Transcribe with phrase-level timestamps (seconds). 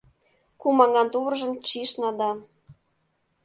[0.59, 2.29] Кум аҥан тувыржым чийышна да